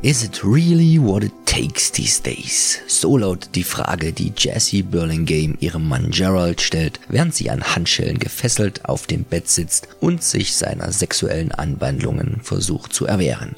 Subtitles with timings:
[0.00, 2.78] Is it really what it takes these days?
[2.86, 8.20] So lautet die Frage, die Jessie Burlingame ihrem Mann Gerald stellt, während sie an Handschellen
[8.20, 13.56] gefesselt auf dem Bett sitzt und sich seiner sexuellen Anwandlungen versucht zu erwehren.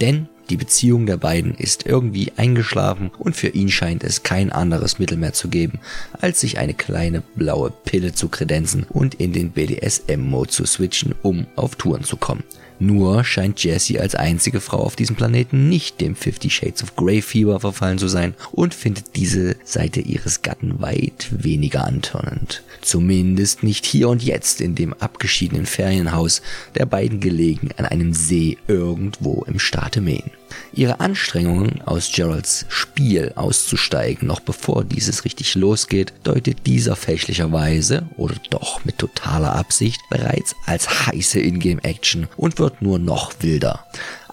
[0.00, 4.98] Denn die Beziehung der beiden ist irgendwie eingeschlafen und für ihn scheint es kein anderes
[4.98, 5.78] Mittel mehr zu geben,
[6.22, 11.46] als sich eine kleine blaue Pille zu kredenzen und in den BDSM-Mode zu switchen, um
[11.54, 12.44] auf Touren zu kommen.
[12.78, 17.22] Nur scheint Jessie als einzige Frau auf diesem Planeten nicht dem Fifty Shades of Grey
[17.22, 22.62] Fieber verfallen zu sein und findet diese Seite ihres Gatten weit weniger antörnend.
[22.80, 26.42] Zumindest nicht hier und jetzt in dem abgeschiedenen Ferienhaus
[26.74, 30.30] der beiden gelegen an einem See irgendwo im Staate Maine.
[30.72, 38.36] Ihre Anstrengungen, aus Geralds Spiel auszusteigen, noch bevor dieses richtig losgeht, deutet dieser fälschlicherweise oder
[38.50, 43.84] doch mit totaler Absicht bereits als heiße Ingame-Action und wird nur noch wilder.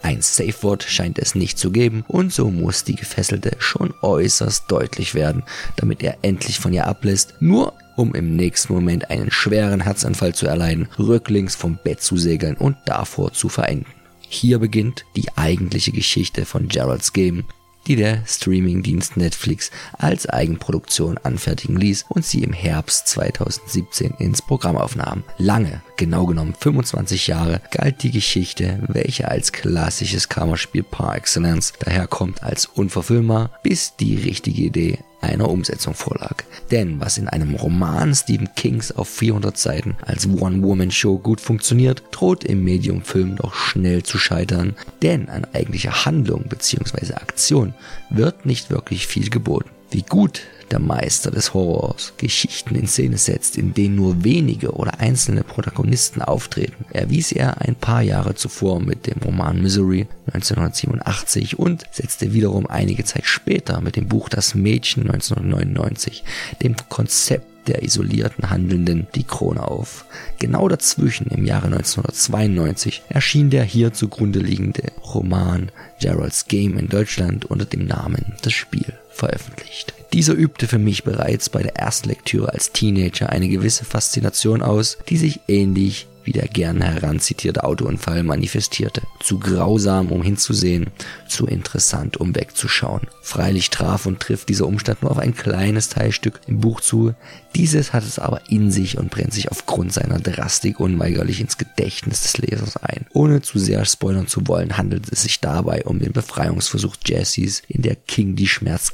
[0.02, 5.14] Ein Safe-Wort scheint es nicht zu geben und so muss die Gefesselte schon äußerst deutlich
[5.14, 5.44] werden,
[5.76, 10.48] damit er endlich von ihr ablässt, nur um im nächsten Moment einen schweren Herzanfall zu
[10.48, 13.99] erleiden, rücklings vom Bett zu segeln und davor zu verenden.
[14.32, 17.46] Hier beginnt die eigentliche Geschichte von Geralds Game,
[17.88, 24.78] die der Streamingdienst Netflix als Eigenproduktion anfertigen ließ und sie im Herbst 2017 ins Programm
[24.78, 25.24] aufnahm.
[25.40, 32.44] Lange, genau genommen 25 Jahre, galt die Geschichte, welche als klassisches Kammerspiel par excellence daherkommt,
[32.44, 36.44] als unverfüllbar, bis die richtige Idee einer Umsetzung vorlag.
[36.72, 42.44] Denn was in einem Roman Stephen Kings auf 400 Seiten als One-Woman-Show gut funktioniert, droht
[42.44, 47.14] im Medium-Film doch schnell zu scheitern, denn an eigentlicher Handlung bzw.
[47.14, 47.74] Aktion
[48.10, 49.70] wird nicht wirklich viel geboten.
[49.92, 55.00] Wie gut der Meister des Horrors Geschichten in Szene setzt, in denen nur wenige oder
[55.00, 61.84] einzelne Protagonisten auftreten, erwies er ein paar Jahre zuvor mit dem Roman Misery 1987 und
[61.92, 66.24] setzte wiederum einige Zeit später mit dem Buch Das Mädchen 1999
[66.62, 70.06] dem Konzept der isolierten Handelnden die Krone auf.
[70.40, 77.46] Genau dazwischen, im Jahre 1992, erschien der hier zugrunde liegende Roman Gerald's Game in Deutschland
[77.46, 79.94] unter dem Namen Das Spiel veröffentlicht.
[80.14, 85.18] Dieser übte für mich bereits bei der Erstlektüre als Teenager eine gewisse Faszination aus, die
[85.18, 89.02] sich ähnlich wie der gern heranzitierte Autounfall manifestierte.
[89.20, 90.92] Zu grausam, um hinzusehen,
[91.28, 93.08] zu interessant, um wegzuschauen.
[93.24, 97.16] Freilich traf und trifft dieser Umstand nur auf ein kleines Teilstück im Buch zu.
[97.56, 102.22] Dieses hat es aber in sich und brennt sich aufgrund seiner Drastik unweigerlich ins Gedächtnis
[102.22, 103.08] des Lesers ein.
[103.14, 107.82] Ohne zu sehr spoilern zu wollen, handelt es sich dabei um den Befreiungsversuch Jessys, in
[107.82, 108.48] der King die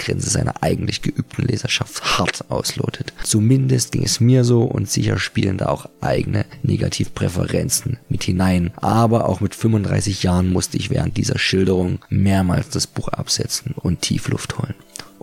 [0.05, 3.13] Schmerzgrenze seiner eigentlich geübten Leserschaft hart auslotet.
[3.23, 8.71] Zumindest ging es mir so und sicher spielen da auch eigene Negativpräferenzen mit hinein.
[8.77, 14.01] Aber auch mit 35 Jahren musste ich während dieser Schilderung mehrmals das Buch absetzen und
[14.01, 14.75] Tiefluft holen.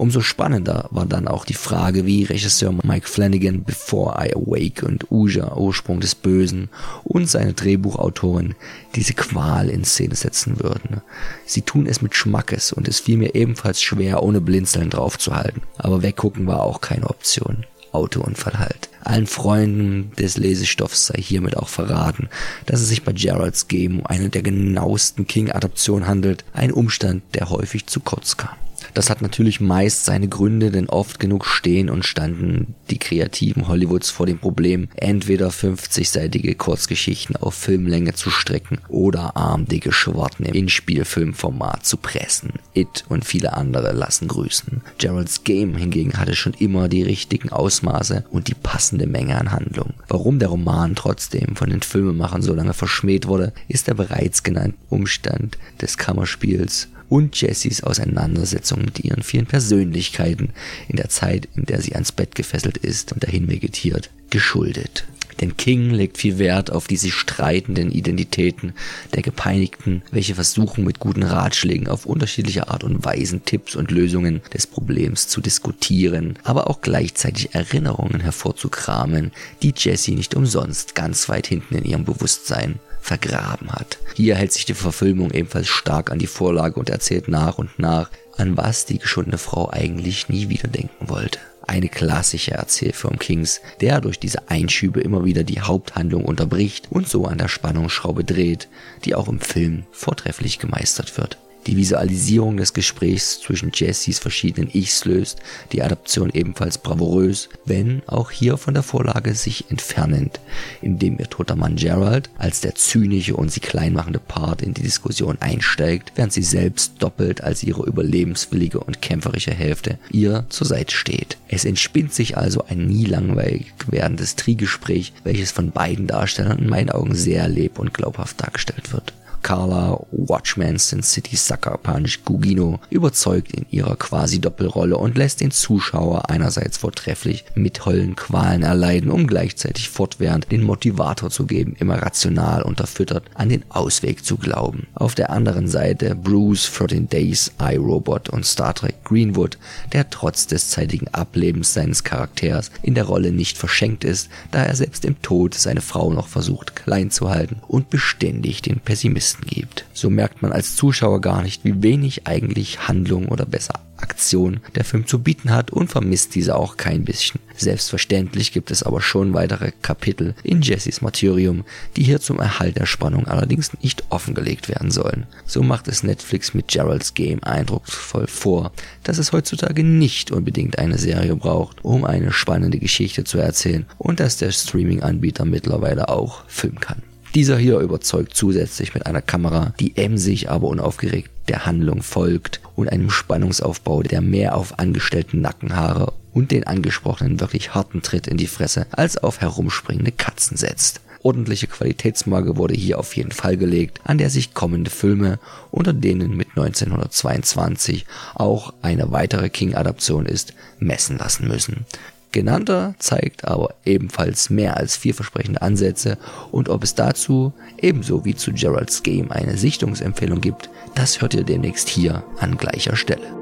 [0.03, 5.13] Umso spannender war dann auch die Frage, wie Regisseur Mike Flanagan Before I Awake und
[5.13, 6.71] Uja Ursprung des Bösen
[7.05, 8.57] und seine Drehbuchautorin
[8.97, 11.03] diese Qual in Szene setzen würden.
[11.47, 15.63] Sie tun es mit Schmackes und es fiel mir ebenfalls schwer, ohne Blinzeln draufzuhalten.
[15.79, 17.65] Aber weggucken war auch keine Option.
[17.93, 18.89] Autounfall halt.
[19.05, 22.29] Allen Freunden des Lesestoffs sei hiermit auch verraten,
[22.67, 27.51] dass es sich bei Geralds Game um eine der genauesten King-Adaptionen handelt, ein Umstand, der
[27.51, 28.57] häufig zu kurz kam.
[28.95, 34.11] Das hat natürlich meist seine Gründe, denn oft genug stehen und standen die Kreativen Hollywoods
[34.11, 41.85] vor dem Problem, entweder 50-seitige Kurzgeschichten auf Filmlänge zu strecken oder armdicke Schwarten im Inspielfilmformat
[41.87, 42.55] zu pressen.
[42.75, 44.83] It und viele andere lassen grüßen.
[44.99, 49.95] Geralds Game hingegen hatte schon immer die richtigen Ausmaße und die passende Menge an Handlung.
[50.09, 54.79] Warum der Roman trotzdem von den Filmemachern so lange verschmäht wurde, ist der bereits genannte
[54.89, 60.49] Umstand des Kammerspiels und Jessys Auseinandersetzung mit ihren vielen Persönlichkeiten
[60.89, 65.05] in der Zeit, in der sie ans Bett gefesselt ist und dahin vegetiert, geschuldet.
[65.43, 68.73] Denn King legt viel Wert auf die sich streitenden Identitäten
[69.13, 74.41] der Gepeinigten, welche versuchen mit guten Ratschlägen auf unterschiedliche Art und Weisen Tipps und Lösungen
[74.55, 81.47] des Problems zu diskutieren, aber auch gleichzeitig Erinnerungen hervorzukramen, die Jessie nicht umsonst ganz weit
[81.47, 83.99] hinten in ihrem Bewusstsein vergraben hat.
[84.15, 88.11] Hier hält sich die Verfilmung ebenfalls stark an die Vorlage und erzählt nach und nach,
[88.39, 91.39] an was die geschundene Frau eigentlich nie wieder denken wollte.
[91.67, 97.27] Eine klassische Erzählform Kings, der durch diese Einschübe immer wieder die Haupthandlung unterbricht und so
[97.27, 98.69] an der Spannungsschraube dreht,
[99.05, 101.39] die auch im Film vortrefflich gemeistert wird.
[101.67, 105.39] Die Visualisierung des Gesprächs zwischen Jessys verschiedenen Ichs löst
[105.71, 110.41] die Adaption ebenfalls bravourös, wenn auch hier von der Vorlage sich entfernend,
[110.81, 115.37] indem ihr toter Mann Gerald als der zynische und sie kleinmachende Part in die Diskussion
[115.39, 121.39] einsteigt, während sie selbst doppelt als ihre überlebenswillige und kämpferische Hälfte ihr zur Seite steht.
[121.47, 126.91] Es entspinnt sich also ein nie langweilig werdendes Triegespräch, welches von beiden Darstellern in meinen
[126.91, 129.13] Augen sehr leb- und glaubhaft dargestellt wird.
[129.43, 135.51] Carla, Watchman, Sin City, Sucker Punch, Gugino überzeugt in ihrer quasi Doppelrolle und lässt den
[135.51, 142.01] Zuschauer einerseits vortrefflich mit Höllen Qualen erleiden, um gleichzeitig fortwährend den Motivator zu geben, immer
[142.01, 144.87] rational unterfüttert an den Ausweg zu glauben.
[144.95, 149.59] Auf der anderen Seite Bruce, 13 Days, iRobot und Star Trek Greenwood,
[149.93, 154.77] der trotz des zeitigen Ablebens seines Charakters in der Rolle nicht verschenkt ist, da er
[154.77, 159.47] selbst im Tod seine Frau noch versucht klein zu halten und beständig den Pessimisten Polizisten
[159.47, 159.85] gibt.
[159.93, 164.85] So merkt man als Zuschauer gar nicht, wie wenig eigentlich Handlung oder besser Aktion der
[164.85, 167.41] Film zu bieten hat und vermisst diese auch kein bisschen.
[167.57, 171.65] Selbstverständlich gibt es aber schon weitere Kapitel in Jessys Martyrium,
[171.97, 175.27] die hier zum Erhalt der Spannung allerdings nicht offengelegt werden sollen.
[175.47, 178.73] So macht es Netflix mit Geralds Game eindrucksvoll vor,
[179.05, 184.19] dass es heutzutage nicht unbedingt eine Serie braucht, um eine spannende Geschichte zu erzählen und
[184.19, 187.03] dass der Streaming-Anbieter mittlerweile auch filmen kann.
[187.35, 192.91] Dieser hier überzeugt zusätzlich mit einer Kamera, die emsig, aber unaufgeregt der Handlung folgt und
[192.91, 198.47] einem Spannungsaufbau, der mehr auf angestellten Nackenhaare und den angesprochenen wirklich harten Tritt in die
[198.47, 201.01] Fresse als auf herumspringende Katzen setzt.
[201.23, 205.39] Ordentliche Qualitätsmarke wurde hier auf jeden Fall gelegt, an der sich kommende Filme,
[205.71, 211.87] unter denen mit 1922 auch eine weitere King-Adaption ist, messen lassen müssen.
[212.33, 216.19] Genannter zeigt aber ebenfalls mehr als vielversprechende Ansätze
[216.51, 221.45] und ob es dazu, ebenso wie zu Geralds Game, eine Sichtungsempfehlung gibt, das hört ihr
[221.45, 223.42] demnächst hier an gleicher Stelle.